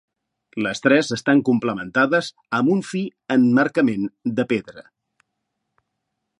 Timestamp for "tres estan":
0.85-1.43